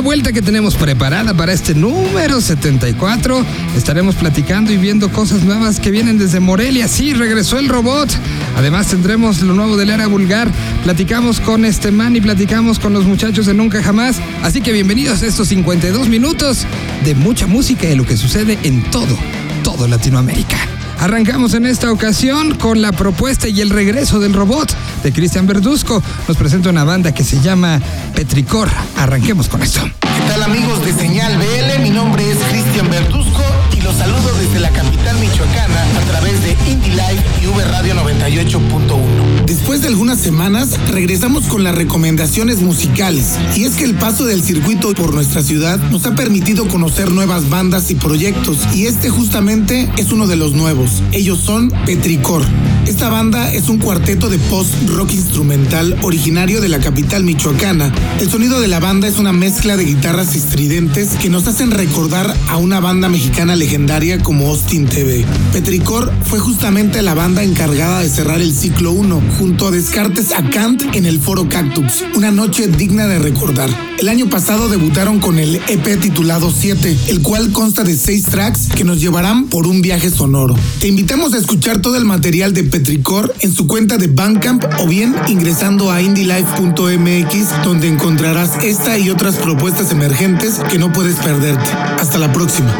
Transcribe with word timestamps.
la 0.00 0.04
vuelta 0.06 0.32
que 0.32 0.40
tenemos 0.40 0.76
preparada 0.76 1.34
para 1.34 1.52
este 1.52 1.74
número 1.74 2.40
74. 2.40 3.44
Estaremos 3.76 4.14
platicando 4.14 4.72
y 4.72 4.78
viendo 4.78 5.12
cosas 5.12 5.42
nuevas 5.42 5.78
que 5.78 5.90
vienen 5.90 6.16
desde 6.16 6.40
Morelia. 6.40 6.88
Sí, 6.88 7.12
regresó 7.12 7.58
el 7.58 7.68
robot. 7.68 8.08
Además 8.56 8.86
tendremos 8.86 9.42
lo 9.42 9.52
nuevo 9.52 9.76
de 9.76 9.84
la 9.84 9.96
era 9.96 10.06
vulgar. 10.06 10.48
Platicamos 10.84 11.38
con 11.40 11.66
este 11.66 11.90
man 11.90 12.16
y 12.16 12.22
platicamos 12.22 12.78
con 12.78 12.94
los 12.94 13.04
muchachos 13.04 13.44
de 13.44 13.52
Nunca 13.52 13.82
Jamás. 13.82 14.16
Así 14.42 14.62
que 14.62 14.72
bienvenidos 14.72 15.22
a 15.22 15.26
estos 15.26 15.48
52 15.48 16.08
minutos 16.08 16.64
de 17.04 17.14
mucha 17.14 17.46
música 17.46 17.86
y 17.86 17.94
lo 17.94 18.06
que 18.06 18.16
sucede 18.16 18.58
en 18.62 18.82
todo, 18.84 19.18
todo 19.62 19.86
Latinoamérica. 19.86 20.56
Arrancamos 21.00 21.52
en 21.54 21.64
esta 21.64 21.90
ocasión 21.92 22.56
con 22.56 22.80
la 22.80 22.92
propuesta 22.92 23.48
y 23.48 23.60
el 23.60 23.68
regreso 23.68 24.20
del 24.20 24.32
robot 24.32 24.74
de 25.02 25.12
Cristian 25.12 25.46
Verduzco. 25.46 26.02
Nos 26.28 26.36
presenta 26.36 26.70
una 26.70 26.84
banda 26.84 27.12
que 27.12 27.24
se 27.24 27.40
llama 27.40 27.80
Petricor. 28.14 28.68
Arranquemos 28.96 29.48
con 29.48 29.62
esto. 29.62 29.80
¿Qué 30.00 30.28
tal 30.28 30.42
amigos 30.42 30.84
de 30.84 30.92
Señal 30.92 31.36
BL? 31.38 31.82
Mi 31.82 31.90
nombre 31.90 32.30
es 32.30 32.38
Cristian 32.50 32.90
Verduzco 32.90 33.42
y 33.76 33.80
los 33.80 33.96
saludo 33.96 34.32
desde 34.40 34.60
la 34.60 34.70
capital 34.70 35.16
michoacana 35.18 35.82
a 35.98 36.10
través 36.10 36.42
de 36.42 36.56
Indie 36.70 36.90
Live 36.90 37.22
y 37.42 37.46
V 37.46 37.64
Radio 37.64 37.94
98.1. 37.94 39.19
Después 39.60 39.82
de 39.82 39.88
algunas 39.88 40.18
semanas 40.18 40.70
regresamos 40.90 41.44
con 41.44 41.62
las 41.62 41.74
recomendaciones 41.74 42.62
musicales 42.62 43.36
y 43.54 43.64
es 43.64 43.74
que 43.74 43.84
el 43.84 43.94
paso 43.94 44.24
del 44.24 44.42
circuito 44.42 44.94
por 44.94 45.12
nuestra 45.12 45.42
ciudad 45.42 45.78
nos 45.90 46.06
ha 46.06 46.14
permitido 46.14 46.66
conocer 46.66 47.12
nuevas 47.12 47.50
bandas 47.50 47.90
y 47.90 47.94
proyectos 47.94 48.56
y 48.74 48.86
este 48.86 49.10
justamente 49.10 49.88
es 49.98 50.12
uno 50.12 50.26
de 50.26 50.36
los 50.36 50.54
nuevos. 50.54 51.02
Ellos 51.12 51.40
son 51.40 51.70
Petricor. 51.84 52.42
Esta 52.86 53.10
banda 53.10 53.52
es 53.52 53.68
un 53.68 53.78
cuarteto 53.78 54.30
de 54.30 54.38
post-rock 54.38 55.12
instrumental 55.12 55.96
originario 56.02 56.60
de 56.60 56.68
la 56.68 56.80
capital 56.80 57.22
michoacana. 57.22 57.92
El 58.18 58.30
sonido 58.30 58.60
de 58.60 58.66
la 58.66 58.80
banda 58.80 59.06
es 59.06 59.18
una 59.18 59.32
mezcla 59.32 59.76
de 59.76 59.84
guitarras 59.84 60.34
estridentes 60.34 61.10
que 61.10 61.28
nos 61.28 61.46
hacen 61.46 61.70
recordar 61.70 62.34
a 62.48 62.56
una 62.56 62.80
banda 62.80 63.08
mexicana 63.08 63.54
legendaria 63.54 64.18
como 64.20 64.48
Austin 64.48 64.86
TV. 64.86 65.24
Petricor 65.52 66.10
fue 66.24 66.40
justamente 66.40 67.02
la 67.02 67.14
banda 67.14 67.44
encargada 67.44 68.00
de 68.00 68.08
cerrar 68.08 68.40
el 68.40 68.54
ciclo 68.54 68.92
1 68.92 69.22
junto 69.38 69.49
a 69.58 69.70
Descartes 69.72 70.32
a 70.32 70.48
Kant 70.48 70.94
en 70.94 71.06
el 71.06 71.18
Foro 71.18 71.48
Cactus, 71.48 72.04
una 72.14 72.30
noche 72.30 72.68
digna 72.68 73.06
de 73.08 73.18
recordar. 73.18 73.68
El 73.98 74.08
año 74.08 74.30
pasado 74.30 74.68
debutaron 74.68 75.18
con 75.18 75.38
el 75.38 75.56
EP 75.56 76.00
titulado 76.00 76.52
7, 76.56 76.96
el 77.08 77.20
cual 77.20 77.50
consta 77.50 77.82
de 77.82 77.96
6 77.96 78.24
tracks 78.26 78.68
que 78.68 78.84
nos 78.84 79.00
llevarán 79.00 79.46
por 79.46 79.66
un 79.66 79.82
viaje 79.82 80.08
sonoro. 80.08 80.54
Te 80.78 80.86
invitamos 80.86 81.34
a 81.34 81.38
escuchar 81.38 81.82
todo 81.82 81.96
el 81.96 82.04
material 82.04 82.54
de 82.54 82.62
Petricor 82.62 83.34
en 83.40 83.52
su 83.52 83.66
cuenta 83.66 83.98
de 83.98 84.06
Bandcamp 84.06 84.64
o 84.78 84.86
bien 84.86 85.16
ingresando 85.26 85.90
a 85.90 86.00
indylife.mx 86.00 87.64
donde 87.64 87.88
encontrarás 87.88 88.62
esta 88.62 88.98
y 88.98 89.10
otras 89.10 89.34
propuestas 89.36 89.90
emergentes 89.90 90.60
que 90.70 90.78
no 90.78 90.92
puedes 90.92 91.16
perderte. 91.16 91.70
Hasta 91.98 92.18
la 92.18 92.32
próxima. 92.32 92.72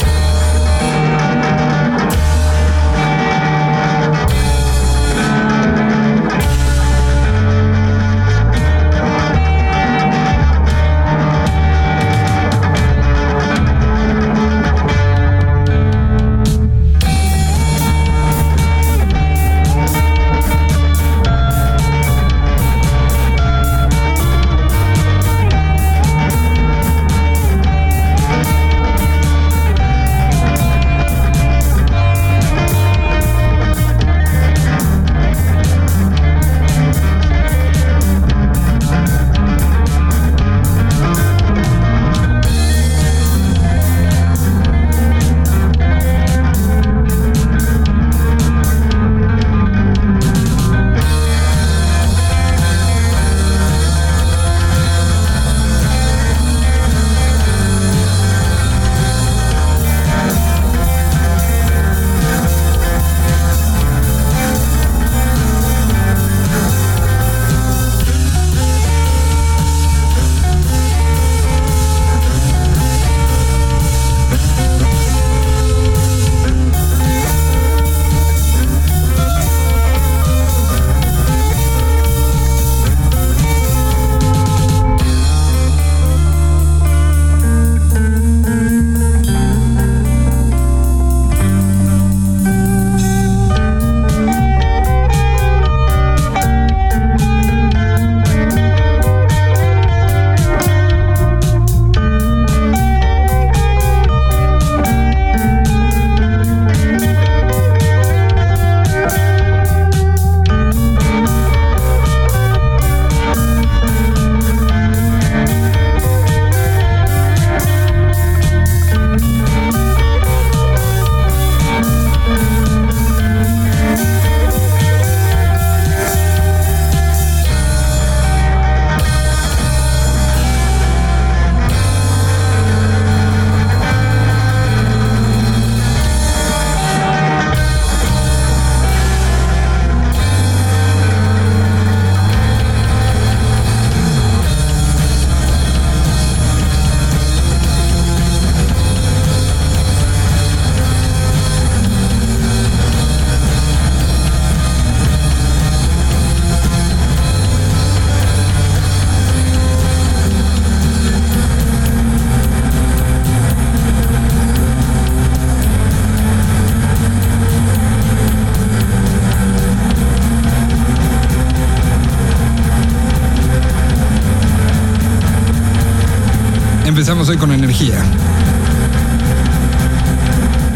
Empezamos 177.11 177.29
hoy 177.29 177.39
con 177.39 177.51
energía. 177.51 178.01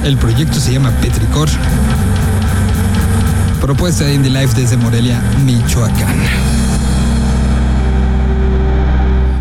El 0.03 0.17
proyecto 0.17 0.59
se 0.59 0.73
llama 0.73 0.91
Petricor. 1.01 1.49
Propuesta 3.61 4.03
de 4.03 4.15
Indie 4.15 4.33
Life 4.33 4.61
desde 4.61 4.77
Morelia, 4.77 5.23
Michoacán. 5.47 6.17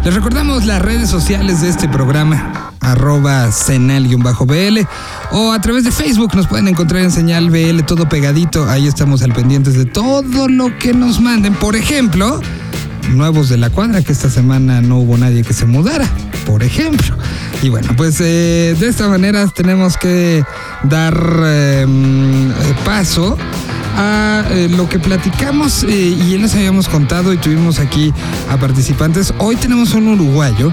Les 0.06 0.14
recordamos 0.14 0.66
las 0.66 0.84
redes 0.84 1.10
sociales 1.10 1.62
de 1.62 1.70
este 1.70 1.90
programa, 1.90 2.74
arroba 2.80 3.52
senal-bl 3.52 4.88
o 5.32 5.52
a 5.52 5.60
través 5.62 5.86
de 5.86 5.92
Facebook 5.92 6.36
nos 6.36 6.46
pueden 6.46 6.68
encontrar 6.68 7.02
en 7.02 7.10
señal 7.10 7.50
BL 7.50 7.82
todo 7.88 8.08
pegadito. 8.08 8.70
Ahí 8.70 8.86
estamos 8.86 9.24
al 9.24 9.34
pendientes 9.34 9.74
de 9.74 9.86
todo 9.86 10.48
lo 10.48 10.78
que 10.78 10.94
nos 10.94 11.20
manden. 11.20 11.56
Por 11.56 11.76
ejemplo, 11.76 12.40
nuevos 13.10 13.50
de 13.50 13.58
la 13.58 13.72
cuadra, 13.72 14.04
que 14.04 14.12
esta 14.12 14.30
semana 14.30 14.80
no 14.80 15.00
hubo 15.00 15.18
nadie 15.18 15.42
que 15.42 15.54
se 15.54 15.66
mudara. 15.66 16.08
Por 16.46 16.64
ejemplo. 16.64 17.16
Y 17.62 17.70
bueno, 17.70 17.90
pues 17.96 18.20
eh, 18.22 18.76
de 18.80 18.88
esta 18.88 19.08
manera 19.08 19.48
tenemos 19.48 19.98
que 19.98 20.44
dar 20.84 21.14
em, 21.46 22.52
paso 22.86 23.38
a 23.96 24.44
eh, 24.52 24.70
lo 24.70 24.90
que 24.90 25.00
platicamos 25.00 25.84
eh, 25.84 25.90
y 25.90 26.32
ya 26.32 26.38
les 26.38 26.56
habíamos 26.56 26.88
contado 26.88 27.34
y 27.34 27.38
tuvimos 27.38 27.80
aquí 27.80 28.14
a 28.50 28.58
participantes. 28.58 29.34
Hoy 29.38 29.56
tenemos 29.56 29.94
un 29.94 30.08
uruguayo 30.08 30.72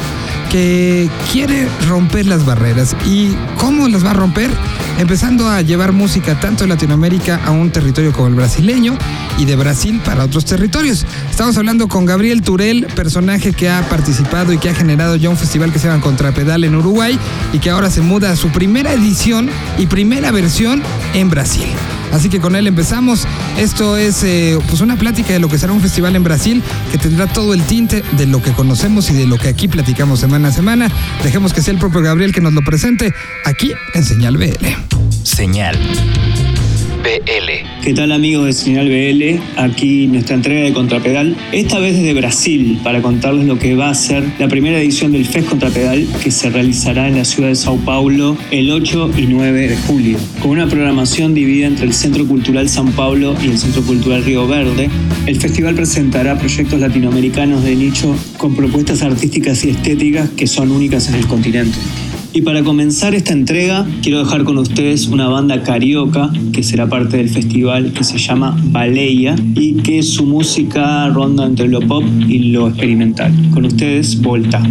que 0.50 1.08
quiere 1.32 1.68
romper 1.88 2.26
las 2.26 2.44
barreras. 2.44 2.96
¿Y 3.06 3.34
cómo 3.56 3.88
las 3.88 4.04
va 4.04 4.10
a 4.10 4.14
romper? 4.14 4.50
Empezando 4.98 5.48
a 5.48 5.62
llevar 5.62 5.92
música 5.92 6.38
tanto 6.40 6.64
de 6.64 6.68
Latinoamérica 6.68 7.40
a 7.44 7.52
un 7.52 7.70
territorio 7.70 8.12
como 8.12 8.28
el 8.28 8.34
brasileño 8.34 8.96
y 9.38 9.44
de 9.44 9.56
Brasil 9.56 10.00
para 10.04 10.24
otros 10.24 10.44
territorios. 10.44 11.06
Estamos 11.30 11.56
hablando 11.56 11.88
con 11.88 12.04
Gabriel 12.04 12.42
Turel, 12.42 12.86
personaje 12.94 13.52
que 13.52 13.70
ha 13.70 13.82
participado 13.88 14.52
y 14.52 14.58
que 14.58 14.68
ha 14.68 14.74
generado 14.74 15.16
ya 15.16 15.30
un 15.30 15.36
festival 15.36 15.72
que 15.72 15.78
se 15.78 15.88
llama 15.88 16.02
Contrapedal 16.02 16.64
en 16.64 16.74
Uruguay 16.74 17.18
y 17.52 17.58
que 17.58 17.70
ahora 17.70 17.90
se 17.90 18.00
muda 18.00 18.32
a 18.32 18.36
su 18.36 18.48
primera 18.48 18.92
edición 18.92 19.48
y 19.78 19.86
primera 19.86 20.32
versión 20.32 20.82
en 21.14 21.30
Brasil. 21.30 21.68
Así 22.12 22.28
que 22.28 22.40
con 22.40 22.56
él 22.56 22.66
empezamos. 22.66 23.26
Esto 23.58 23.96
es 23.96 24.22
eh, 24.24 24.58
pues 24.68 24.80
una 24.80 24.96
plática 24.96 25.32
de 25.32 25.38
lo 25.38 25.48
que 25.48 25.58
será 25.58 25.72
un 25.72 25.80
festival 25.80 26.16
en 26.16 26.24
Brasil 26.24 26.62
que 26.90 26.98
tendrá 26.98 27.26
todo 27.26 27.54
el 27.54 27.62
tinte 27.62 28.02
de 28.12 28.26
lo 28.26 28.42
que 28.42 28.52
conocemos 28.52 29.10
y 29.10 29.14
de 29.14 29.26
lo 29.26 29.38
que 29.38 29.48
aquí 29.48 29.68
platicamos 29.68 30.20
semana 30.20 30.48
a 30.48 30.52
semana. 30.52 30.90
Dejemos 31.22 31.52
que 31.52 31.62
sea 31.62 31.72
el 31.72 31.78
propio 31.78 32.02
Gabriel 32.02 32.32
que 32.32 32.40
nos 32.40 32.52
lo 32.52 32.62
presente 32.62 33.14
aquí 33.44 33.72
en 33.94 34.04
Señal 34.04 34.36
BL. 34.36 34.66
Señal 35.22 35.78
BL. 37.02 37.82
¿Qué 37.82 37.94
tal 37.94 38.12
amigos 38.12 38.46
de 38.46 38.52
Señal 38.52 38.88
BL? 38.88 39.40
Aquí 39.56 40.06
nuestra 40.06 40.36
entrega 40.36 40.60
de 40.62 40.72
Contrapedal, 40.72 41.36
esta 41.52 41.78
vez 41.78 41.96
desde 41.96 42.12
Brasil, 42.14 42.78
para 42.82 43.00
contarles 43.00 43.46
lo 43.46 43.58
que 43.58 43.74
va 43.74 43.88
a 43.88 43.94
ser 43.94 44.22
la 44.38 44.48
primera 44.48 44.78
edición 44.78 45.12
del 45.12 45.24
FES 45.24 45.46
Contrapedal 45.46 46.06
que 46.22 46.30
se 46.30 46.50
realizará 46.50 47.08
en 47.08 47.16
la 47.16 47.24
ciudad 47.24 47.48
de 47.48 47.54
Sao 47.54 47.76
Paulo 47.78 48.36
el 48.50 48.70
8 48.70 49.12
y 49.16 49.22
9 49.22 49.68
de 49.68 49.76
julio, 49.76 50.18
con 50.40 50.52
una 50.52 50.68
programación 50.68 51.34
dividida 51.34 51.68
entre 51.68 51.86
el 51.86 51.94
Centro 51.94 52.26
Cultural 52.26 52.68
San 52.68 52.92
Paulo 52.92 53.34
y 53.42 53.46
el 53.46 53.58
Centro 53.58 53.82
Cultural 53.82 54.24
Río 54.24 54.46
Verde. 54.46 54.90
El 55.26 55.40
festival 55.40 55.74
presentará 55.74 56.38
proyectos 56.38 56.80
latinoamericanos 56.80 57.64
de 57.64 57.76
nicho 57.76 58.14
con 58.36 58.54
propuestas 58.54 59.02
artísticas 59.02 59.64
y 59.64 59.70
estéticas 59.70 60.30
que 60.30 60.46
son 60.46 60.70
únicas 60.70 61.08
en 61.08 61.14
el 61.14 61.26
continente. 61.26 61.78
Y 62.32 62.42
para 62.42 62.62
comenzar 62.62 63.14
esta 63.16 63.32
entrega, 63.32 63.84
quiero 64.02 64.20
dejar 64.20 64.44
con 64.44 64.56
ustedes 64.58 65.08
una 65.08 65.28
banda 65.28 65.64
carioca 65.64 66.30
que 66.52 66.62
será 66.62 66.88
parte 66.88 67.16
del 67.16 67.28
festival 67.28 67.92
que 67.92 68.04
se 68.04 68.18
llama 68.18 68.56
Baleia 68.66 69.34
y 69.56 69.74
que 69.82 70.00
su 70.04 70.26
música 70.26 71.08
ronda 71.08 71.44
entre 71.44 71.66
lo 71.66 71.80
pop 71.80 72.04
y 72.28 72.52
lo 72.52 72.68
experimental. 72.68 73.32
Con 73.52 73.64
ustedes, 73.64 74.22
Volta. 74.22 74.62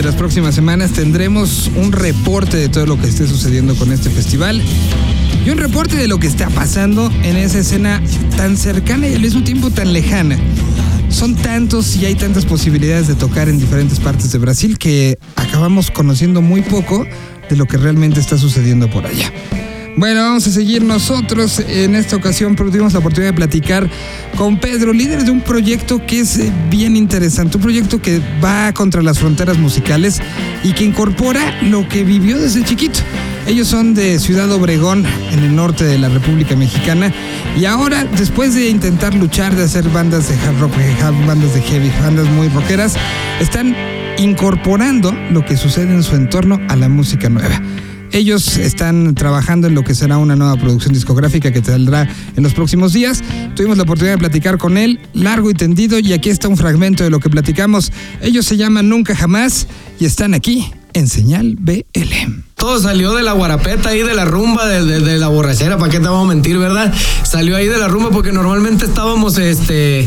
Durante 0.00 0.16
las 0.16 0.18
próximas 0.18 0.54
semanas 0.54 0.92
tendremos 0.92 1.70
un 1.76 1.92
reporte 1.92 2.56
de 2.56 2.70
todo 2.70 2.86
lo 2.86 2.98
que 2.98 3.06
esté 3.06 3.26
sucediendo 3.26 3.74
con 3.74 3.92
este 3.92 4.08
festival 4.08 4.62
y 5.44 5.50
un 5.50 5.58
reporte 5.58 5.94
de 5.94 6.08
lo 6.08 6.18
que 6.18 6.26
está 6.26 6.48
pasando 6.48 7.12
en 7.22 7.36
esa 7.36 7.58
escena 7.58 8.00
tan 8.34 8.56
cercana 8.56 9.08
y 9.08 9.14
al 9.14 9.20
mismo 9.20 9.44
tiempo 9.44 9.68
tan 9.68 9.92
lejana. 9.92 10.38
Son 11.10 11.36
tantos 11.36 11.96
y 11.96 12.06
hay 12.06 12.14
tantas 12.14 12.46
posibilidades 12.46 13.08
de 13.08 13.14
tocar 13.14 13.50
en 13.50 13.58
diferentes 13.58 14.00
partes 14.00 14.32
de 14.32 14.38
Brasil 14.38 14.78
que 14.78 15.18
acabamos 15.36 15.90
conociendo 15.90 16.40
muy 16.40 16.62
poco 16.62 17.06
de 17.50 17.56
lo 17.56 17.66
que 17.66 17.76
realmente 17.76 18.20
está 18.20 18.38
sucediendo 18.38 18.88
por 18.88 19.04
allá. 19.04 19.30
Bueno, 20.00 20.22
vamos 20.22 20.46
a 20.46 20.50
seguir 20.50 20.82
nosotros. 20.82 21.58
En 21.58 21.94
esta 21.94 22.16
ocasión 22.16 22.56
tuvimos 22.56 22.94
la 22.94 23.00
oportunidad 23.00 23.32
de 23.32 23.36
platicar 23.36 23.86
con 24.34 24.56
Pedro, 24.56 24.94
líder 24.94 25.24
de 25.24 25.30
un 25.30 25.42
proyecto 25.42 26.06
que 26.06 26.20
es 26.20 26.38
eh, 26.38 26.50
bien 26.70 26.96
interesante, 26.96 27.58
un 27.58 27.62
proyecto 27.62 28.00
que 28.00 28.18
va 28.42 28.72
contra 28.72 29.02
las 29.02 29.18
fronteras 29.18 29.58
musicales 29.58 30.22
y 30.64 30.72
que 30.72 30.84
incorpora 30.84 31.60
lo 31.64 31.86
que 31.86 32.02
vivió 32.02 32.38
desde 32.38 32.64
chiquito. 32.64 33.00
Ellos 33.46 33.68
son 33.68 33.92
de 33.92 34.18
Ciudad 34.18 34.50
Obregón, 34.52 35.04
en 35.32 35.40
el 35.40 35.54
norte 35.54 35.84
de 35.84 35.98
la 35.98 36.08
República 36.08 36.56
Mexicana, 36.56 37.12
y 37.58 37.66
ahora, 37.66 38.06
después 38.16 38.54
de 38.54 38.70
intentar 38.70 39.14
luchar, 39.14 39.54
de 39.54 39.64
hacer 39.64 39.86
bandas 39.90 40.30
de 40.30 40.34
hard 40.36 40.60
rock, 40.60 40.72
bandas 41.26 41.52
de 41.52 41.60
heavy, 41.60 41.92
bandas 42.02 42.26
muy 42.26 42.48
rockeras, 42.48 42.94
están 43.38 43.76
incorporando 44.16 45.12
lo 45.30 45.44
que 45.44 45.58
sucede 45.58 45.92
en 45.92 46.02
su 46.02 46.16
entorno 46.16 46.58
a 46.70 46.76
la 46.76 46.88
música 46.88 47.28
nueva. 47.28 47.60
Ellos 48.12 48.56
están 48.56 49.14
trabajando 49.14 49.68
en 49.68 49.74
lo 49.74 49.82
que 49.82 49.94
será 49.94 50.18
una 50.18 50.36
nueva 50.36 50.56
producción 50.56 50.92
discográfica 50.92 51.52
que 51.52 51.62
saldrá 51.62 52.08
en 52.36 52.42
los 52.42 52.54
próximos 52.54 52.92
días. 52.92 53.22
Tuvimos 53.54 53.76
la 53.76 53.84
oportunidad 53.84 54.14
de 54.14 54.18
platicar 54.18 54.58
con 54.58 54.76
él 54.76 55.00
largo 55.14 55.50
y 55.50 55.54
tendido 55.54 55.98
y 55.98 56.12
aquí 56.12 56.28
está 56.28 56.48
un 56.48 56.56
fragmento 56.56 57.04
de 57.04 57.10
lo 57.10 57.20
que 57.20 57.30
platicamos. 57.30 57.92
Ellos 58.20 58.46
se 58.46 58.56
llaman 58.56 58.88
Nunca 58.88 59.14
Jamás 59.14 59.68
y 59.98 60.06
están 60.06 60.34
aquí 60.34 60.70
en 60.92 61.08
Señal 61.08 61.56
BL. 61.58 61.82
Todo 62.56 62.78
salió 62.78 63.14
de 63.14 63.22
la 63.22 63.32
guarapeta 63.32 63.90
ahí, 63.90 64.02
de 64.02 64.14
la 64.14 64.24
rumba, 64.24 64.66
de, 64.66 65.18
la 65.18 65.28
borrachera, 65.28 65.78
¿para 65.78 65.90
qué 65.90 65.98
te 65.98 66.08
vamos 66.08 66.26
a 66.26 66.34
mentir, 66.34 66.58
verdad? 66.58 66.92
Salió 67.22 67.56
ahí 67.56 67.66
de 67.66 67.78
la 67.78 67.88
rumba 67.88 68.10
porque 68.10 68.32
normalmente 68.32 68.84
estábamos, 68.84 69.38
este, 69.38 70.06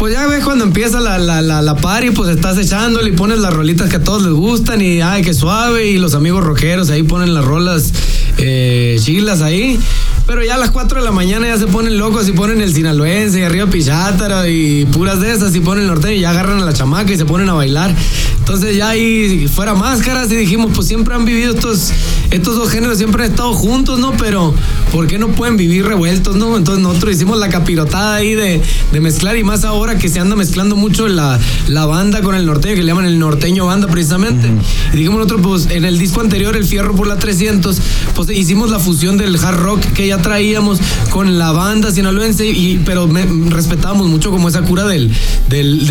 pues 0.00 0.14
ya 0.14 0.26
ves 0.26 0.42
cuando 0.42 0.64
empieza 0.64 0.98
la, 0.98 1.18
la, 1.18 1.42
la, 1.42 1.60
la 1.60 1.76
party, 1.76 2.12
pues 2.12 2.30
estás 2.30 2.56
echándole 2.56 3.10
y 3.10 3.12
pones 3.12 3.38
las 3.38 3.52
rolitas 3.52 3.90
que 3.90 3.96
a 3.96 4.02
todos 4.02 4.22
les 4.22 4.32
gustan 4.32 4.80
y 4.80 5.02
ay, 5.02 5.20
qué 5.20 5.34
suave. 5.34 5.88
Y 5.88 5.98
los 5.98 6.14
amigos 6.14 6.42
rockeros 6.42 6.88
ahí 6.88 7.02
ponen 7.02 7.34
las 7.34 7.44
rolas 7.44 7.92
eh, 8.40 8.96
chilas 9.00 9.42
ahí. 9.42 9.78
Pero 10.26 10.44
ya 10.44 10.54
a 10.54 10.58
las 10.58 10.70
4 10.70 11.00
de 11.00 11.04
la 11.04 11.10
mañana 11.12 11.48
ya 11.48 11.58
se 11.58 11.66
ponen 11.66 11.98
locos 11.98 12.28
y 12.28 12.32
ponen 12.32 12.60
el 12.60 12.72
sinaloense 12.72 13.40
y 13.40 13.42
arriba 13.42 13.66
Pichátara 13.66 14.48
y 14.48 14.84
puras 14.84 15.20
de 15.20 15.32
esas 15.32 15.54
y 15.56 15.60
ponen 15.60 15.82
el 15.82 15.88
norteño 15.88 16.14
y 16.14 16.20
ya 16.20 16.30
agarran 16.30 16.60
a 16.60 16.64
la 16.64 16.72
chamaca 16.72 17.12
y 17.12 17.16
se 17.16 17.24
ponen 17.24 17.48
a 17.48 17.54
bailar. 17.54 17.94
Entonces 18.38 18.76
ya 18.76 18.88
ahí 18.88 19.48
fuera 19.48 19.74
máscaras 19.74 20.30
y 20.32 20.36
dijimos, 20.36 20.72
pues 20.74 20.88
siempre 20.88 21.14
han 21.14 21.24
vivido 21.24 21.54
estos, 21.54 21.92
estos 22.30 22.56
dos 22.56 22.70
géneros, 22.70 22.98
siempre 22.98 23.24
han 23.24 23.30
estado 23.30 23.52
juntos, 23.52 23.98
¿no? 23.98 24.12
Pero 24.16 24.54
¿por 24.90 25.06
qué 25.06 25.18
no 25.18 25.28
pueden 25.28 25.56
vivir 25.56 25.86
revueltos, 25.86 26.36
no? 26.36 26.56
Entonces 26.56 26.82
nosotros 26.82 27.14
hicimos 27.14 27.38
la 27.38 27.48
capirotada 27.48 28.16
ahí 28.16 28.34
de, 28.34 28.60
mezclar 29.00 29.36
y 29.36 29.44
más 29.44 29.64
ahora 29.64 29.98
que 29.98 30.08
se 30.08 30.20
anda 30.20 30.36
mezclando 30.36 30.74
mucho 30.74 31.06
la, 31.06 31.38
la 31.68 31.86
banda 31.86 32.22
con 32.22 32.34
el 32.34 32.44
norteño, 32.44 32.74
que 32.74 32.82
le 32.82 32.88
llaman 32.88 33.06
el 33.06 33.18
norteño 33.18 33.66
banda 33.66 33.86
precisamente. 33.88 34.48
Y 34.92 34.96
dijimos 34.96 35.18
nosotros, 35.18 35.40
pues 35.42 35.66
en 35.70 35.84
el 35.84 35.98
disco 35.98 36.20
anterior, 36.20 36.56
El 36.56 36.64
Fierro 36.64 36.94
por 36.94 37.06
la 37.06 37.18
300, 37.18 37.80
pues 38.14 38.29
hicimos 38.32 38.70
la 38.70 38.78
fusión 38.78 39.16
del 39.16 39.36
hard 39.36 39.58
rock 39.58 39.80
que 39.92 40.06
ya 40.06 40.18
traíamos 40.18 40.80
con 41.10 41.38
la 41.38 41.52
banda 41.52 41.90
sinaloense, 41.90 42.46
y, 42.46 42.80
pero 42.84 43.08
respetábamos 43.48 44.08
mucho 44.08 44.30
como 44.30 44.48
esa 44.48 44.62
cura 44.62 44.86
del, 44.86 45.10
del, 45.48 45.86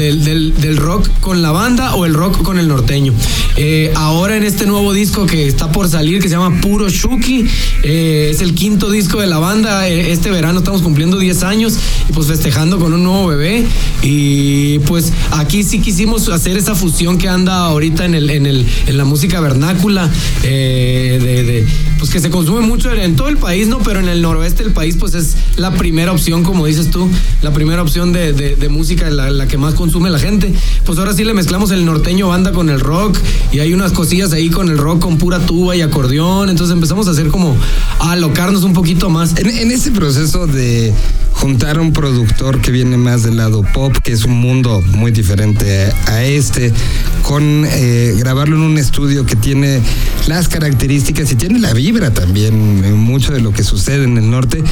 del, 0.55 0.77
rock 0.77 1.10
con 1.19 1.41
la 1.41 1.51
banda 1.51 1.96
o 1.96 2.05
el 2.05 2.13
rock 2.13 2.41
con 2.41 2.60
el 2.60 2.67
norteño. 2.67 3.13
Eh, 3.58 3.91
ahora 3.96 4.38
en 4.38 4.43
este 4.43 4.65
nuevo 4.65 4.93
disco 4.93 5.25
que 5.25 5.48
está 5.48 5.72
por 5.72 5.89
salir, 5.89 6.22
que 6.22 6.29
se 6.29 6.36
llama 6.36 6.62
Puro 6.62 6.88
Shuki, 6.88 7.46
eh, 7.84 8.29
es 8.31 8.41
el 8.41 8.55
quinto 8.55 8.89
disco 8.89 9.19
de 9.19 9.27
la 9.27 9.39
banda. 9.39 9.89
Eh, 9.89 10.12
este 10.12 10.31
verano 10.31 10.60
estamos 10.60 10.81
cumpliendo 10.81 11.17
10 11.17 11.43
años 11.43 11.77
y 12.10 12.13
pues 12.13 12.27
festejando 12.27 12.79
con 12.79 12.93
un 12.93 13.03
nuevo 13.03 13.27
bebé. 13.27 13.65
Y 14.01 14.79
pues 14.79 15.12
aquí 15.31 15.63
sí 15.63 15.79
quisimos 15.79 16.29
hacer 16.29 16.58
esa 16.58 16.75
fusión 16.75 17.17
que 17.17 17.27
anda 17.27 17.65
ahorita 17.65 18.05
en, 18.05 18.15
el, 18.15 18.29
en, 18.29 18.46
el, 18.46 18.65
en 18.88 18.98
la 18.98 19.03
música 19.03 19.41
vernácula, 19.41 20.10
de, 20.41 21.67
pues 21.98 22.10
que 22.10 22.18
se 22.19 22.29
consume 22.29 22.61
mucho 22.61 22.91
en, 22.91 23.15
todo 23.15 23.29
el 23.29 23.38
país, 23.38 23.67
¿no? 23.67 23.79
Pero 23.79 23.99
en 23.99 24.09
el 24.09 24.21
noroeste 24.21 24.63
del 24.63 24.73
país 24.73 24.95
pues 24.99 25.13
es 25.13 25.35
la 25.55 25.71
primera 25.71 26.11
opción, 26.11 26.43
como 26.43 26.65
dices 26.65 26.89
tú, 26.89 27.09
la 27.41 27.51
primera 27.51 27.81
opción 27.81 28.13
de, 28.13 28.67
música, 28.69 29.09
la, 29.09 29.29
la 29.29 29.47
que 29.47 29.57
más 29.57 29.73
consume 29.73 30.09
la 30.09 30.19
gente. 30.19 30.53
Pues 30.85 30.97
ahora 30.99 31.13
sí 31.13 31.23
le 31.23 31.33
mezclamos 31.33 31.71
el 31.71 31.85
norteño 31.85 32.27
banda 32.27 32.51
con 32.51 32.69
el 32.69 32.79
rock 32.79 33.17
y 33.51 33.59
hay 33.59 33.73
unas 33.73 33.91
cosillas 33.91 34.33
ahí 34.33 34.49
con 34.49 34.69
el 34.69 34.77
rock 34.77 35.01
con 35.01 35.17
pura 35.17 35.39
tuba 35.39 35.75
y 35.75 35.81
acordeón. 35.81 36.49
Entonces 36.49 36.73
empezamos 36.73 37.07
a 37.07 37.11
hacer 37.11 37.27
como 37.27 37.55
a 37.99 38.11
alocarnos 38.11 38.63
un 38.63 38.73
poquito 38.73 39.09
más. 39.09 39.35
En 39.38 39.71
ese 39.71 39.91
proceso 39.91 40.47
de 40.47 40.93
juntar 41.39 41.79
un 41.79 41.93
productor 41.93 42.60
que 42.62 42.69
viene 42.72 42.98
más 42.98 43.24
del 43.24 43.38
lado 43.38 43.63
pop, 43.74 43.96
que 44.03 44.12
es 44.12 44.25
un 44.25 44.39
mundo 44.39 44.81
muy 44.96 45.12
diferente 45.12 45.91
a 46.08 46.24
este, 46.24 46.74
con 47.22 47.65
eh, 47.65 48.13
grabarlo 48.17 48.58
en 48.58 48.63
un 48.63 48.77
estudio 48.77 49.25
que 49.25 49.36
tiene 49.36 49.81
las 50.27 50.50
características 50.50 51.31
y 51.31 51.36
tiene 51.36 51.60
la 51.60 51.74
vibra 51.74 52.12
también 52.12 52.84
en 52.84 52.98
mucho 52.98 53.31
de 53.31 53.39
lo 53.39 53.53
que 53.53 53.63
sucede 53.63 54.03
en 54.03 54.17
el 54.17 54.29
norte. 54.29 54.63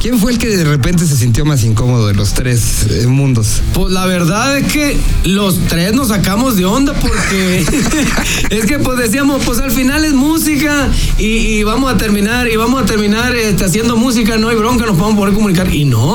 ¿Quién 0.00 0.18
fue 0.18 0.32
el 0.32 0.38
que 0.38 0.48
de 0.48 0.64
repente 0.64 1.06
se 1.06 1.16
sintió 1.16 1.44
más 1.44 1.64
incómodo 1.64 2.06
de 2.06 2.14
los 2.14 2.34
tres 2.34 2.86
eh, 2.90 3.06
mundos? 3.06 3.62
Pues 3.72 3.92
la 3.92 4.06
verdad 4.06 4.58
es 4.58 4.72
que 4.72 4.96
los 5.24 5.58
tres 5.68 5.92
nos 5.92 6.08
sacamos 6.08 6.56
de 6.56 6.64
onda 6.64 6.92
porque 6.94 7.64
es 8.50 8.66
que 8.66 8.78
pues 8.78 8.98
decíamos, 8.98 9.42
pues 9.44 9.58
al 9.58 9.70
final 9.70 10.04
es 10.04 10.12
música 10.12 10.88
y, 11.18 11.62
vamos 11.62 11.92
a 11.92 11.96
terminar 11.96 12.48
y 12.48 12.56
vamos 12.56 12.82
a 12.82 12.84
terminar 12.84 13.34
este, 13.36 13.64
haciendo 13.64 13.96
música, 13.96 14.36
no 14.38 14.48
hay 14.48 14.56
bronca, 14.56 14.84
nos 14.84 14.96
podemos 14.96 15.18
poder 15.18 15.34
comunicar 15.34 15.72
y 15.72 15.84
no 15.84 16.11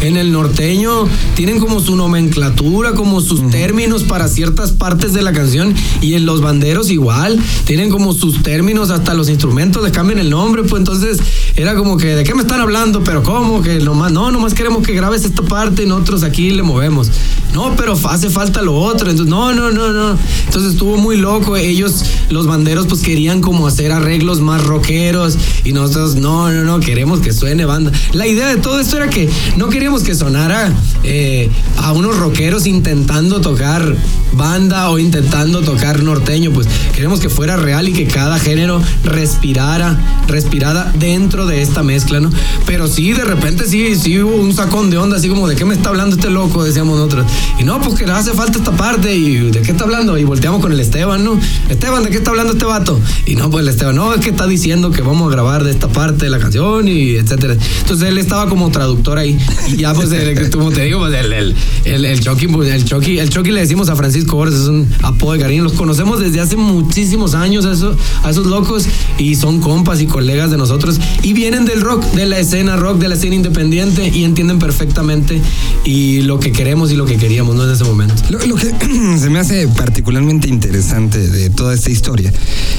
en 0.00 0.16
el 0.16 0.32
norteño 0.32 1.06
tienen 1.34 1.58
como 1.58 1.80
su 1.80 1.96
nomenclatura, 1.96 2.92
como 2.92 3.20
sus 3.20 3.48
términos 3.50 4.04
para 4.04 4.28
ciertas 4.28 4.72
partes 4.72 5.12
de 5.12 5.22
la 5.22 5.32
canción 5.32 5.74
y 6.00 6.14
en 6.14 6.26
los 6.26 6.40
banderos 6.40 6.90
igual, 6.90 7.38
tienen 7.64 7.90
como 7.90 8.12
sus 8.12 8.42
términos, 8.42 8.90
hasta 8.90 9.14
los 9.14 9.28
instrumentos 9.28 9.82
le 9.82 9.90
cambian 9.90 10.18
el 10.18 10.30
nombre, 10.30 10.62
pues 10.62 10.80
entonces 10.80 11.18
era 11.56 11.74
como 11.74 11.96
que, 11.96 12.14
¿de 12.14 12.24
qué 12.24 12.34
me 12.34 12.42
están 12.42 12.60
hablando? 12.60 13.02
Pero 13.04 13.22
¿cómo? 13.22 13.62
Que 13.62 13.78
nomás, 13.78 14.12
no, 14.12 14.30
nomás 14.30 14.54
queremos 14.54 14.86
que 14.86 14.92
grabes 14.92 15.24
esta 15.24 15.42
parte 15.42 15.82
y 15.82 15.86
nosotros 15.86 16.22
aquí 16.22 16.50
le 16.50 16.62
movemos. 16.62 17.10
No, 17.54 17.74
pero 17.76 17.98
hace 18.08 18.30
falta 18.30 18.62
lo 18.62 18.76
otro. 18.76 19.10
Entonces, 19.10 19.30
no, 19.30 19.52
no, 19.52 19.70
no, 19.70 19.92
no. 19.92 20.16
Entonces 20.46 20.72
estuvo 20.72 20.96
muy 20.96 21.16
loco. 21.16 21.56
Ellos, 21.56 22.04
los 22.28 22.46
banderos, 22.46 22.86
pues 22.86 23.00
querían 23.02 23.40
como 23.40 23.66
hacer 23.66 23.92
arreglos 23.92 24.40
más 24.40 24.64
rockeros 24.64 25.36
y 25.64 25.72
nosotros, 25.72 26.16
no, 26.16 26.50
no, 26.50 26.64
no, 26.64 26.80
queremos 26.80 27.20
que 27.20 27.32
suene 27.32 27.64
banda. 27.64 27.90
La 28.12 28.26
idea 28.26 28.48
de 28.48 28.56
todo 28.56 28.78
esto 28.80 28.96
era 28.96 29.10
que 29.10 29.28
no 29.56 29.68
queríamos 29.68 30.02
que 30.02 30.14
sonara 30.14 30.72
eh, 31.02 31.50
a 31.78 31.92
unos 31.92 32.18
rockeros 32.18 32.66
intentando 32.66 33.40
tocar 33.40 33.96
banda 34.32 34.90
o 34.90 34.98
intentando 34.98 35.62
tocar 35.62 36.02
norteño, 36.02 36.52
pues 36.52 36.68
queremos 36.94 37.20
que 37.20 37.28
fuera 37.28 37.56
real 37.56 37.88
y 37.88 37.92
que 37.92 38.06
cada 38.06 38.38
género 38.38 38.80
respirara, 39.04 39.98
respirara 40.28 40.92
dentro 40.98 41.46
de 41.46 41.62
esta 41.62 41.82
mezcla, 41.82 42.20
¿no? 42.20 42.30
Pero 42.66 42.86
sí, 42.86 43.12
de 43.12 43.24
repente 43.24 43.66
sí, 43.66 43.96
sí 43.96 44.20
hubo 44.20 44.36
un 44.36 44.54
sacón 44.54 44.90
de 44.90 44.98
onda, 44.98 45.16
así 45.16 45.28
como 45.28 45.48
de 45.48 45.56
qué 45.56 45.64
me 45.64 45.74
está 45.74 45.88
hablando 45.88 46.16
este 46.16 46.30
loco, 46.30 46.64
decíamos 46.64 46.98
nosotros. 46.98 47.26
Y 47.58 47.64
no, 47.64 47.80
pues 47.80 47.98
que 47.98 48.04
hace 48.10 48.32
falta 48.32 48.58
esta 48.58 48.72
parte 48.72 49.14
y 49.14 49.50
de 49.50 49.62
qué 49.62 49.72
está 49.72 49.84
hablando. 49.84 50.16
Y 50.18 50.24
volteamos 50.24 50.60
con 50.60 50.72
el 50.72 50.80
Esteban, 50.80 51.24
¿no? 51.24 51.38
Esteban, 51.68 52.02
¿de 52.04 52.10
qué 52.10 52.18
está 52.18 52.30
hablando 52.30 52.52
este 52.52 52.64
vato? 52.64 53.00
Y 53.26 53.34
no, 53.34 53.50
pues 53.50 53.62
el 53.62 53.68
Esteban, 53.68 53.96
no, 53.96 54.14
es 54.14 54.20
que 54.20 54.30
está 54.30 54.46
diciendo 54.46 54.90
que 54.90 55.02
vamos 55.02 55.28
a 55.28 55.32
grabar 55.32 55.64
de 55.64 55.70
esta 55.70 55.88
parte 55.88 56.24
de 56.24 56.30
la 56.30 56.38
canción 56.38 56.88
y 56.88 57.16
etcétera. 57.16 57.56
Entonces 57.80 58.08
él 58.08 58.18
estaba 58.18 58.48
como 58.48 58.70
traductor 58.70 59.18
ahí. 59.18 59.29
Y 59.68 59.76
ya 59.76 59.94
pues, 59.94 60.10
como 60.50 60.70
te 60.70 60.82
digo, 60.82 61.00
pues 61.00 61.14
el, 61.14 61.32
el, 61.32 61.54
el, 61.84 62.04
el 62.04 62.20
Chucky, 62.20 62.48
pues, 62.48 62.70
el 62.70 62.84
Chucky, 62.84 63.18
el 63.18 63.30
Chucky 63.30 63.50
le 63.50 63.60
decimos 63.60 63.88
a 63.88 63.96
Francisco 63.96 64.36
Borges, 64.36 64.60
es 64.60 64.68
un 64.68 64.88
apodo 65.02 65.32
de 65.32 65.40
cariño. 65.40 65.62
Los 65.62 65.72
conocemos 65.72 66.20
desde 66.20 66.40
hace 66.40 66.56
muchísimos 66.56 67.34
años 67.34 67.64
a, 67.66 67.72
eso, 67.72 67.96
a 68.22 68.30
esos 68.30 68.46
locos 68.46 68.86
y 69.18 69.34
son 69.36 69.60
compas 69.60 70.00
y 70.00 70.06
colegas 70.06 70.50
de 70.50 70.56
nosotros 70.56 71.00
y 71.22 71.32
vienen 71.32 71.64
del 71.64 71.80
rock, 71.80 72.04
de 72.12 72.26
la 72.26 72.38
escena 72.38 72.76
rock, 72.76 72.98
de 72.98 73.08
la 73.08 73.14
escena 73.14 73.34
independiente 73.34 74.08
y 74.08 74.24
entienden 74.24 74.58
perfectamente 74.58 75.40
y 75.84 76.22
lo 76.22 76.40
que 76.40 76.52
queremos 76.52 76.90
y 76.92 76.96
lo 76.96 77.06
que 77.06 77.16
queríamos, 77.16 77.54
¿no? 77.54 77.64
En 77.64 77.70
ese 77.70 77.84
momento. 77.84 78.14
Lo, 78.30 78.38
que 78.38 78.74
se 79.18 79.30
me 79.30 79.38
hace 79.38 79.68
particularmente 79.68 80.48
interesante 80.48 81.18
de 81.18 81.50
toda 81.50 81.74
esta 81.74 81.90
historia 81.90 82.32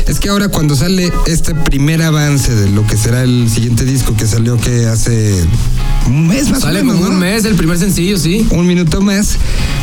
es 0.08 0.20
que 0.20 0.30
ahora 0.30 0.50
cuando 0.50 0.76
sale 0.76 1.12
este 1.28 1.54
primer 1.54 2.02
avance 2.02 2.56
de 2.56 2.70
lo 2.70 2.86
que 2.86 2.98
será 2.98 3.24
el 3.24 3.50
siguiente 3.50 3.86
disco 3.86 4.16
que 4.16 4.28
salió 4.28 4.58
que 4.58 4.88
hace 4.88 5.36
un 6.08 6.28
mes 6.28 6.41
más 6.50 6.62
Sale 6.62 6.80
como 6.84 7.08
un 7.08 7.20
mes 7.20 7.46
el 7.46 7.56
primer 7.56 7.78
sencillo, 7.78 8.18
sí. 8.18 8.48
Un 8.52 8.66
minuto 8.66 9.02
más. 9.02 9.38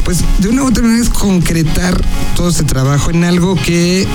Pues 0.09 0.25
de 0.39 0.49
una 0.49 0.63
u 0.63 0.69
otra 0.69 0.83
manera 0.83 1.03
es 1.03 1.11
concretar 1.11 2.03
todo 2.35 2.49
ese 2.49 2.65
trabajo 2.65 3.11
en 3.11 3.25
algo 3.25 3.57
que 3.57 4.07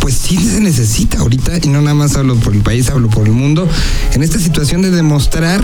pues 0.00 0.14
sí 0.14 0.38
se 0.38 0.58
necesita 0.58 1.18
ahorita, 1.18 1.58
y 1.62 1.68
no 1.68 1.82
nada 1.82 1.92
más 1.92 2.16
hablo 2.16 2.36
por 2.36 2.54
el 2.54 2.62
país, 2.62 2.88
hablo 2.88 3.10
por 3.10 3.26
el 3.26 3.32
mundo, 3.32 3.68
en 4.14 4.22
esta 4.22 4.38
situación 4.38 4.80
de 4.80 4.90
demostrar 4.90 5.62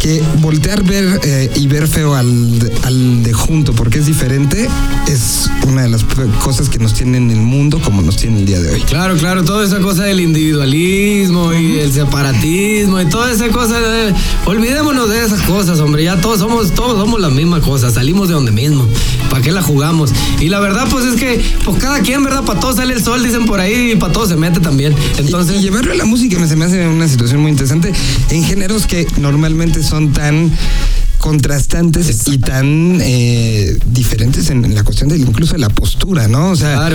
que 0.00 0.22
voltear 0.40 0.82
ver 0.84 1.20
eh, 1.22 1.50
y 1.54 1.66
ver 1.66 1.86
feo 1.86 2.14
al, 2.14 2.72
al 2.84 3.22
de 3.22 3.32
junto, 3.34 3.74
porque 3.74 3.98
es 3.98 4.06
diferente, 4.06 4.68
es 5.06 5.50
una 5.66 5.82
de 5.82 5.90
las 5.90 6.04
cosas 6.42 6.70
que 6.70 6.78
nos 6.78 6.94
tiene 6.94 7.18
en 7.18 7.30
el 7.30 7.40
mundo 7.40 7.80
como 7.80 8.00
nos 8.00 8.16
tiene 8.16 8.38
el 8.38 8.46
día 8.46 8.60
de 8.60 8.72
hoy. 8.72 8.80
Claro, 8.82 9.16
claro, 9.16 9.44
toda 9.44 9.66
esa 9.66 9.80
cosa 9.80 10.04
del 10.04 10.20
individualismo 10.20 11.52
y 11.52 11.80
el 11.80 11.92
separatismo 11.92 13.00
y 13.00 13.06
toda 13.06 13.32
esa 13.32 13.48
cosa, 13.48 13.80
de, 13.80 14.14
olvidémonos 14.46 15.10
de 15.10 15.24
esas 15.24 15.42
cosas, 15.42 15.80
hombre, 15.80 16.04
ya 16.04 16.18
todos 16.20 16.38
somos, 16.38 16.72
todos 16.72 16.98
somos 16.98 17.20
la 17.20 17.28
misma 17.28 17.60
cosa, 17.60 17.90
salimos 17.90 18.28
de 18.28 18.34
donde 18.34 18.52
mismo, 18.52 18.86
¿para 19.30 19.42
qué 19.42 19.52
la 19.52 19.62
jugamos? 19.62 20.12
Y 20.40 20.48
la 20.48 20.60
verdad, 20.60 20.86
pues 20.90 21.04
es 21.04 21.16
que, 21.16 21.42
pues 21.64 21.78
cada 21.78 22.00
quien, 22.00 22.22
¿verdad? 22.24 22.44
Para 22.44 22.60
todos 22.60 22.76
sale 22.76 22.94
el 22.94 23.02
sol, 23.02 23.22
dicen 23.22 23.46
por 23.46 23.60
ahí, 23.60 23.92
y 23.92 23.96
para 23.96 24.12
todos 24.12 24.28
se 24.28 24.36
mete 24.36 24.60
también. 24.60 24.94
Entonces... 25.18 25.62
Y, 25.62 25.70
la 25.70 26.04
música 26.04 26.38
me, 26.38 26.46
se 26.46 26.56
me 26.56 26.64
hace 26.64 26.86
una 26.86 27.08
situación 27.08 27.40
muy 27.40 27.50
interesante 27.50 27.92
en 28.30 28.44
géneros 28.44 28.86
que 28.86 29.06
normalmente 29.18 29.82
son 29.82 30.12
tan 30.12 30.52
contrastantes 31.24 32.28
y 32.28 32.36
tan 32.36 32.98
eh, 33.00 33.78
diferentes 33.86 34.50
en, 34.50 34.74
la 34.74 34.84
cuestión 34.84 35.08
de 35.08 35.16
incluso 35.16 35.56
la 35.56 35.70
postura, 35.70 36.28
¿no? 36.28 36.50
O 36.50 36.56
sea, 36.56 36.90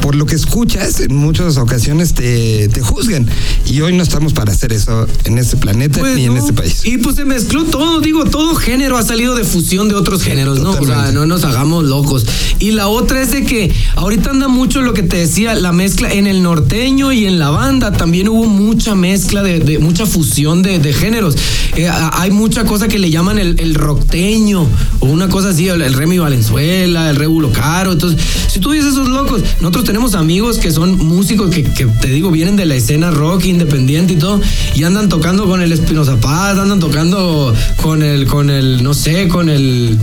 por 0.00 0.14
lo 0.14 0.24
que 0.24 0.36
escuchas, 0.36 1.00
en 1.00 1.16
muchas 1.16 1.56
ocasiones 1.56 2.14
te, 2.14 2.68
te, 2.68 2.80
juzgan. 2.80 3.26
Y 3.66 3.80
hoy 3.80 3.92
no 3.96 4.04
estamos 4.04 4.34
para 4.34 4.52
hacer 4.52 4.72
eso 4.72 5.08
en 5.24 5.36
este 5.36 5.56
planeta 5.56 5.98
pues 5.98 6.14
ni 6.14 6.26
en 6.26 6.36
este 6.36 6.52
país. 6.52 6.82
Y 6.84 6.98
pues 6.98 7.16
se 7.16 7.24
mezcló 7.24 7.64
todo, 7.64 8.00
digo, 8.00 8.24
todo 8.24 8.54
género 8.54 8.96
ha 8.96 9.02
salido 9.02 9.34
de 9.34 9.42
fusión 9.42 9.88
de 9.88 9.96
otros 9.96 10.22
géneros, 10.22 10.60
¿no? 10.60 10.70
O 10.70 10.86
sea, 10.86 11.10
no 11.10 11.26
nos 11.26 11.42
hagamos 11.42 11.86
locos. 11.86 12.24
Y 12.60 12.70
la 12.70 12.86
otra 12.86 13.20
es 13.20 13.32
de 13.32 13.42
que 13.44 13.74
ahorita 13.96 14.30
anda 14.30 14.46
mucho 14.46 14.80
lo 14.80 14.94
que 14.94 15.02
te 15.02 15.16
decía, 15.16 15.56
la 15.56 15.72
mezcla 15.72 16.12
en 16.12 16.28
el 16.28 16.40
norteño 16.44 17.12
y 17.12 17.26
en 17.26 17.40
la 17.40 17.50
banda 17.50 17.90
también 17.90 18.28
hubo 18.28 18.44
mucha 18.46 18.94
mezcla 18.94 19.42
de, 19.42 19.80
mucha 19.80 20.06
fusión 20.06 20.62
de, 20.62 20.92
géneros. 20.92 21.34
Eh, 21.74 21.90
hay 21.90 22.30
mucha 22.30 22.64
cosa 22.64 22.86
que 22.86 23.00
le 23.00 23.07
llaman 23.10 23.38
el, 23.38 23.58
el 23.60 23.74
rockteño 23.74 24.66
o 25.00 25.06
una 25.06 25.28
cosa 25.28 25.50
así, 25.50 25.68
el, 25.68 25.94
Remy 25.94 26.18
Valenzuela, 26.18 27.10
el 27.10 27.16
Regulo 27.16 27.52
Caro. 27.52 27.92
Entonces, 27.92 28.20
si 28.48 28.60
tú 28.60 28.72
dices 28.72 28.92
esos 28.92 29.08
locos, 29.08 29.42
nosotros 29.60 29.84
tenemos 29.84 30.14
amigos 30.14 30.58
que 30.58 30.70
son 30.70 30.98
músicos 30.98 31.50
que, 31.50 31.62
te 31.62 32.08
digo, 32.08 32.30
vienen 32.30 32.56
de 32.56 32.66
la 32.66 32.74
escena 32.74 33.10
rock 33.10 33.46
independiente 33.46 34.14
y 34.14 34.16
todo, 34.16 34.40
y 34.74 34.84
andan 34.84 35.08
tocando 35.08 35.46
con 35.46 35.62
el 35.62 35.72
Espinoza 35.72 36.16
Paz, 36.16 36.58
andan 36.58 36.80
tocando 36.80 37.54
con 37.82 38.02
el, 38.02 38.26
con 38.26 38.50
el, 38.50 38.82
no 38.82 38.94
sé, 38.94 39.28
con 39.28 39.48
el 39.48 39.98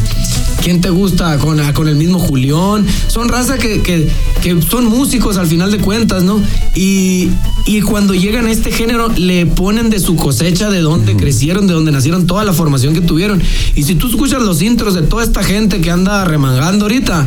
¿Quién 0.66 0.82
te 0.82 0.90
gusta? 0.90 1.38
Con, 1.38 1.62
con 1.74 1.88
el 1.88 1.96
mismo 1.96 2.18
Julián. 2.18 2.88
Son 3.06 3.30
raza 3.30 3.60
que, 3.60 3.84
que, 3.84 4.62
son 4.68 4.86
músicos 4.86 5.38
al 5.38 5.46
final 5.46 5.70
de 5.70 5.78
cuentas, 5.78 6.24
¿no? 6.24 6.42
Y, 6.74 7.30
y, 7.68 7.82
cuando 7.82 8.16
llegan 8.16 8.48
a 8.48 8.52
este 8.52 8.72
género 8.72 9.10
le 9.10 9.46
ponen 9.46 9.92
de 9.92 10.00
su 10.00 10.16
cosecha, 10.16 10.72
de 10.72 10.82
dónde 10.82 11.16
crecieron, 11.16 11.68
de 11.68 11.76
dónde 11.76 11.92
nacieron, 11.92 12.26
toda 12.26 12.44
la 12.44 12.52
formación 12.52 12.95
que 12.96 13.02
tuvieron. 13.02 13.42
Y 13.76 13.84
si 13.84 13.96
tú 13.96 14.08
escuchas 14.08 14.42
los 14.42 14.62
intros 14.62 14.96
de 14.96 15.04
toda 15.04 15.24
esta 15.24 15.44
gente 15.44 15.82
que 15.82 15.92
anda 15.92 16.26
remangando 16.26 16.86
ahorita, 16.86 17.26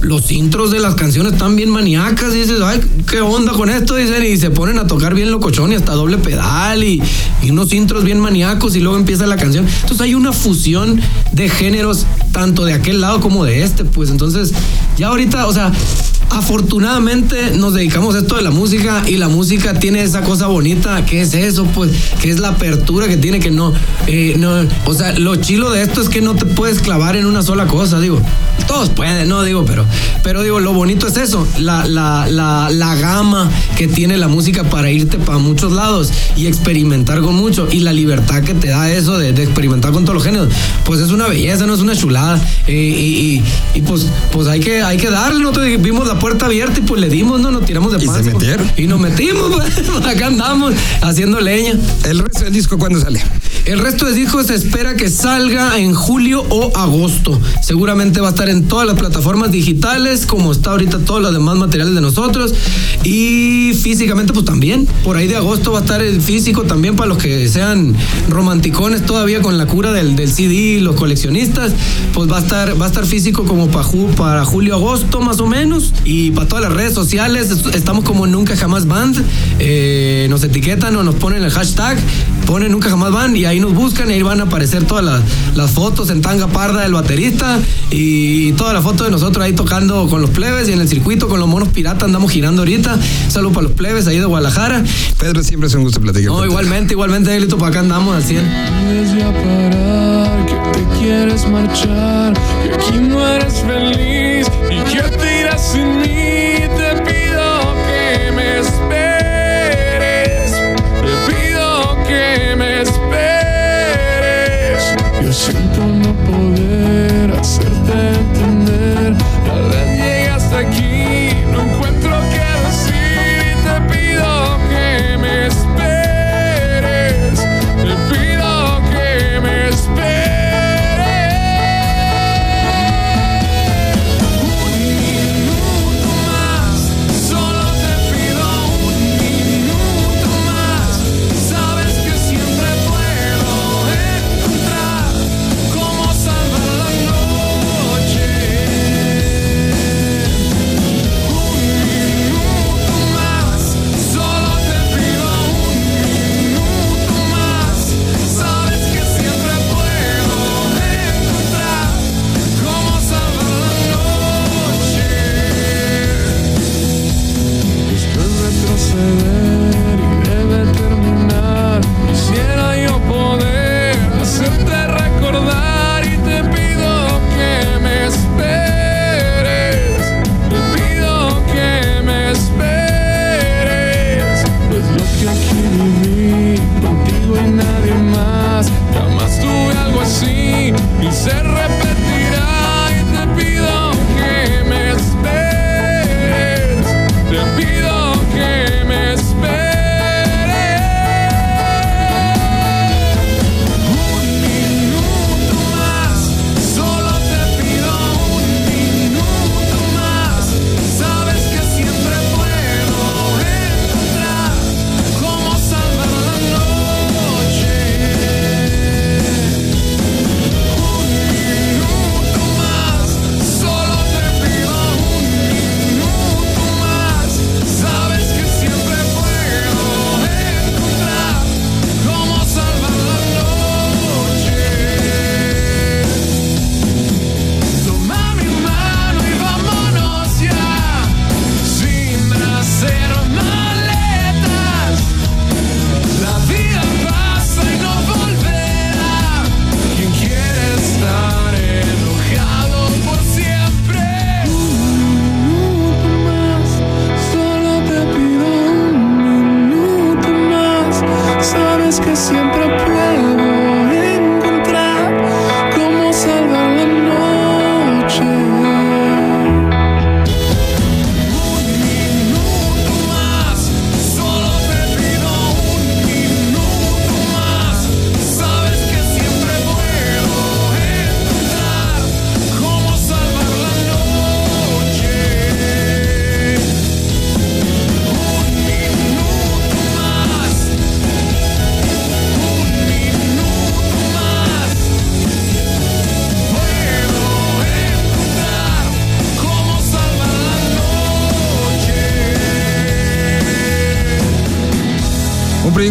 los 0.00 0.32
intros 0.32 0.70
de 0.70 0.80
las 0.80 0.94
canciones 0.94 1.34
están 1.34 1.56
bien 1.56 1.68
maníacas 1.68 2.34
y 2.34 2.38
dices, 2.38 2.60
ay, 2.64 2.80
qué 3.08 3.20
onda 3.20 3.52
con 3.52 3.68
esto, 3.68 3.96
dicen, 3.96 4.24
y 4.24 4.36
se 4.36 4.50
ponen 4.50 4.78
a 4.78 4.86
tocar 4.86 5.14
bien 5.14 5.30
locochón 5.30 5.72
y 5.72 5.74
hasta 5.74 5.92
doble 5.92 6.18
pedal 6.18 6.82
y, 6.82 7.02
y 7.42 7.50
unos 7.50 7.72
intros 7.72 8.04
bien 8.04 8.18
maníacos 8.18 8.76
y 8.76 8.80
luego 8.80 8.96
empieza 8.96 9.26
la 9.26 9.36
canción. 9.36 9.66
Entonces 9.66 10.00
hay 10.00 10.14
una 10.14 10.32
fusión 10.32 11.00
de 11.32 11.48
géneros 11.48 12.06
tanto 12.32 12.64
de 12.64 12.72
aquel 12.72 13.00
lado 13.00 13.20
como 13.20 13.44
de 13.44 13.62
este, 13.62 13.84
pues 13.84 14.10
entonces 14.10 14.52
ya 14.96 15.08
ahorita, 15.08 15.46
o 15.46 15.52
sea, 15.52 15.70
afortunadamente 16.30 17.52
nos 17.56 17.74
dedicamos 17.74 18.14
a 18.14 18.18
esto 18.18 18.36
de 18.36 18.42
la 18.42 18.50
música 18.50 19.02
y 19.06 19.16
la 19.16 19.28
música 19.28 19.74
tiene 19.74 20.02
esa 20.02 20.22
cosa 20.22 20.46
bonita, 20.46 21.04
que 21.04 21.20
es 21.20 21.34
eso, 21.34 21.64
pues, 21.66 21.90
que 22.22 22.30
es 22.30 22.38
la 22.38 22.48
apertura 22.48 23.08
que 23.08 23.16
tiene 23.16 23.40
que 23.40 23.50
no, 23.50 23.72
eh, 24.06 24.34
no, 24.38 24.66
o 24.86 24.94
sea, 24.94 25.18
lo 25.18 25.36
chilo 25.36 25.70
de 25.70 25.82
esto 25.82 26.00
es 26.00 26.08
que 26.08 26.22
no 26.22 26.36
te 26.36 26.46
puedes 26.46 26.80
clavar 26.80 27.16
en 27.16 27.26
una 27.26 27.42
sola 27.42 27.66
cosa, 27.66 28.00
digo, 28.00 28.20
todos 28.66 28.90
pueden, 28.90 29.28
no 29.28 29.42
digo, 29.42 29.64
pero, 29.64 29.84
pero 30.22 30.42
digo, 30.42 30.60
lo 30.60 30.72
bonito 30.72 31.08
es 31.08 31.16
eso, 31.16 31.46
la, 31.58 31.84
la, 31.86 32.28
la, 32.28 32.70
la 32.70 32.94
gama 32.94 33.50
que 33.76 33.88
tiene 33.88 34.16
la 34.16 34.28
música 34.28 34.64
para 34.64 34.90
irte 34.90 35.18
para 35.18 35.38
muchos 35.38 35.72
lados 35.72 36.12
y 36.36 36.46
experimentar 36.46 37.20
con 37.22 37.34
mucho 37.34 37.66
y 37.70 37.80
la 37.80 37.92
libertad 37.92 38.42
que 38.44 38.54
te 38.54 38.68
da 38.68 38.90
eso 38.90 39.18
de, 39.18 39.30
experimentar 39.30 39.90
con 39.90 40.04
todos 40.04 40.14
los 40.14 40.24
géneros, 40.24 40.48
pues 40.84 41.00
es 41.00 41.10
una 41.10 41.26
belleza, 41.26 41.66
no 41.66 41.74
es 41.74 41.80
una 41.80 41.96
chulada 41.96 42.40
eh, 42.68 42.72
y, 42.72 43.42
y, 43.74 43.80
pues, 43.82 44.06
pues 44.30 44.46
hay 44.46 44.60
que, 44.60 44.82
hay 44.82 44.96
que 44.96 45.10
darle, 45.10 45.42
nosotros 45.42 45.66
vimos 45.80 46.06
la 46.06 46.19
puerta 46.20 46.46
abierta 46.46 46.78
y 46.78 46.82
pues 46.82 47.00
le 47.00 47.08
dimos, 47.08 47.40
¿no? 47.40 47.50
Nos 47.50 47.64
tiramos 47.64 47.92
de 47.92 47.98
panza. 48.06 48.20
¿Y 48.20 48.24
se 48.24 48.32
metieron? 48.32 48.70
Y 48.76 48.86
nos 48.86 49.00
metimos, 49.00 49.50
pues, 49.52 49.88
acá 50.06 50.26
andamos 50.26 50.74
haciendo 51.00 51.40
leña. 51.40 51.74
¿El 52.04 52.20
resto 52.20 52.44
del 52.44 52.52
disco 52.52 52.78
cuándo 52.78 53.00
sale? 53.00 53.20
El 53.64 53.78
resto 53.78 54.06
del 54.06 54.14
disco 54.14 54.42
se 54.42 54.54
espera 54.54 54.96
que 54.96 55.08
salga 55.08 55.78
en 55.78 55.94
julio 55.94 56.44
o 56.48 56.76
agosto. 56.76 57.40
Seguramente 57.62 58.20
va 58.20 58.28
a 58.28 58.30
estar 58.30 58.48
en 58.48 58.68
todas 58.68 58.86
las 58.86 58.98
plataformas 58.98 59.50
digitales, 59.50 60.26
como 60.26 60.52
está 60.52 60.72
ahorita 60.72 60.98
todos 61.00 61.22
los 61.22 61.32
demás 61.32 61.56
materiales 61.56 61.94
de 61.94 62.00
nosotros. 62.00 62.54
Y 63.04 63.72
físicamente, 63.82 64.32
pues 64.32 64.44
también. 64.44 64.86
Por 65.04 65.16
ahí 65.16 65.26
de 65.26 65.36
agosto 65.36 65.72
va 65.72 65.78
a 65.78 65.82
estar 65.82 66.02
el 66.02 66.20
físico 66.20 66.64
también 66.64 66.96
para 66.96 67.08
los 67.08 67.18
que 67.18 67.48
sean 67.48 67.94
romanticones 68.28 69.04
todavía 69.06 69.40
con 69.40 69.56
la 69.56 69.66
cura 69.66 69.92
del, 69.92 70.16
del 70.16 70.30
CD, 70.30 70.80
los 70.80 70.96
coleccionistas. 70.96 71.72
Pues 72.12 72.30
va 72.30 72.38
a 72.38 72.40
estar, 72.40 72.80
va 72.80 72.86
a 72.86 72.88
estar 72.88 73.06
físico 73.06 73.44
como 73.44 73.68
para, 73.68 73.86
para 74.16 74.44
julio, 74.44 74.74
agosto 74.74 75.20
más 75.20 75.40
o 75.40 75.46
menos. 75.46 75.92
Y 76.04 76.09
para 76.34 76.48
todas 76.48 76.64
las 76.64 76.72
redes 76.72 76.92
sociales, 76.92 77.50
estamos 77.72 78.04
como 78.04 78.26
Nunca 78.26 78.56
Jamás 78.56 78.86
Band. 78.86 79.24
Eh, 79.60 80.26
nos 80.28 80.42
etiquetan 80.42 80.96
o 80.96 81.04
nos 81.04 81.14
ponen 81.14 81.44
el 81.44 81.50
hashtag, 81.50 81.98
ponen 82.46 82.72
Nunca 82.72 82.90
Jamás 82.90 83.12
Band 83.12 83.36
y 83.36 83.44
ahí 83.44 83.60
nos 83.60 83.72
buscan 83.74 84.10
y 84.10 84.14
ahí 84.14 84.22
van 84.22 84.40
a 84.40 84.44
aparecer 84.44 84.84
todas 84.84 85.22
las, 85.54 85.70
fotos 85.70 86.10
en 86.10 86.20
tanga 86.20 86.48
parda 86.48 86.82
del 86.82 86.94
baterista 86.94 87.60
y 87.92 88.52
toda 88.52 88.72
la 88.72 88.82
foto 88.82 89.04
de 89.04 89.10
nosotros 89.12 89.44
ahí 89.44 89.52
tocando 89.52 90.08
con 90.08 90.20
los 90.20 90.30
plebes 90.30 90.68
y 90.68 90.72
en 90.72 90.80
el 90.80 90.88
circuito 90.88 91.28
con 91.28 91.38
los 91.38 91.48
monos 91.48 91.68
piratas 91.68 92.02
andamos 92.02 92.32
girando 92.32 92.62
ahorita. 92.62 92.98
Saludos 93.28 93.54
para 93.54 93.68
los 93.68 93.76
plebes 93.76 94.08
ahí 94.08 94.18
de 94.18 94.24
Guadalajara. 94.24 94.82
Pedro, 95.18 95.44
siempre 95.44 95.68
es 95.68 95.74
un 95.74 95.84
gusto 95.84 96.00
platicar. 96.00 96.32
No, 96.32 96.44
igualmente, 96.44 96.94
igualmente, 96.94 97.30
Delito, 97.30 97.56
para 97.56 97.70
acá 97.70 97.80
andamos 97.80 98.16
al 98.16 98.24
100. 98.24 98.44
que 100.46 100.54
te 100.72 100.98
quieres 100.98 101.48
marchar, 101.48 102.34
que 102.64 102.74
aquí 102.74 102.98
no 102.98 103.24
eres 103.28 103.54
feliz 103.60 104.29
que 105.02 105.16
te 105.16 105.40
irás 105.40 105.72
sin 105.72 105.98
mí. 105.98 106.29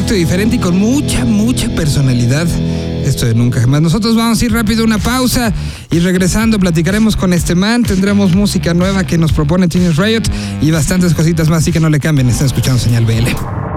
Diferente 0.08 0.56
y 0.56 0.60
con 0.60 0.78
mucha, 0.78 1.26
mucha 1.26 1.70
personalidad. 1.70 2.48
Esto 3.06 3.26
de 3.26 3.34
nunca 3.34 3.62
jamás. 3.62 3.82
Nosotros 3.82 4.16
vamos 4.16 4.42
a 4.42 4.46
ir 4.46 4.52
rápido 4.52 4.82
a 4.82 4.86
una 4.86 4.98
pausa 4.98 5.54
y 5.92 6.00
regresando 6.00 6.60
platicaremos 6.60 7.16
con 7.16 7.34
este 7.34 7.56
man. 7.56 7.84
Tendremos 7.84 8.34
música 8.36 8.74
nueva 8.74 9.04
que 9.04 9.18
nos 9.18 9.32
propone 9.32 9.68
Teenage 9.68 10.02
Riot 10.02 10.24
y 10.62 10.72
bastantes 10.72 11.14
cositas 11.14 11.50
más, 11.50 11.60
así 11.60 11.72
que 11.72 11.80
no 11.80 11.90
le 11.90 12.00
cambien. 12.00 12.30
Están 12.30 12.48
escuchando. 12.48 12.80
Señal 12.80 13.06
BL. 13.06 13.69